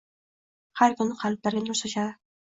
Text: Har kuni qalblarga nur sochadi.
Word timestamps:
Har 0.79 0.95
kuni 1.01 1.17
qalblarga 1.23 1.61
nur 1.67 1.79
sochadi. 1.81 2.09